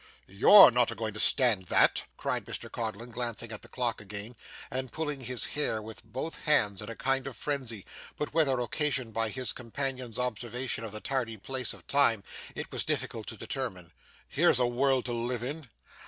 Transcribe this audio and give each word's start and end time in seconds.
'YOU'RE 0.25 0.71
not 0.71 0.89
a 0.89 0.95
going 0.95 1.13
to 1.13 1.19
stand 1.19 1.65
that!' 1.65 2.05
cried 2.17 2.45
Mr 2.45 2.71
Codlin, 2.71 3.11
glancing 3.11 3.51
at 3.51 3.61
the 3.61 3.67
clock 3.67 4.01
again 4.01 4.35
and 4.71 4.91
pulling 4.91 5.21
his 5.21 5.45
hair 5.53 5.79
with 5.79 6.03
both 6.03 6.41
hands 6.45 6.81
in 6.81 6.89
a 6.89 6.95
kind 6.95 7.27
of 7.27 7.37
frenzy, 7.37 7.85
but 8.17 8.33
whether 8.33 8.59
occasioned 8.59 9.13
by 9.13 9.29
his 9.29 9.53
companion's 9.53 10.17
observation 10.17 10.83
or 10.83 10.89
the 10.89 11.01
tardy 11.01 11.37
pace 11.37 11.71
of 11.71 11.85
Time, 11.85 12.23
it 12.55 12.71
was 12.71 12.83
difficult 12.83 13.27
to 13.27 13.37
determine. 13.37 13.91
'Here's 14.27 14.57
a 14.57 14.65
world 14.65 15.05
to 15.05 15.13
live 15.13 15.43
in! 15.43 15.69